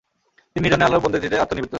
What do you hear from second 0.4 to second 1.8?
তিনি নির্জনে আ্ল্লাহর বন্দেগীতে আত্ম নিবেদিত হলেন।